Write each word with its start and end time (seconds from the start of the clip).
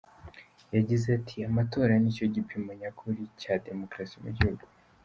Yagize 0.75 1.07
ati 1.17 1.37
“Amatora 1.49 1.93
ni 1.99 2.11
cyo 2.15 2.25
gipimo 2.35 2.69
nyakuri 2.79 3.21
cya 3.41 3.53
demokarasi 3.65 4.15
mu 4.23 4.31
gihugu. 4.37 4.63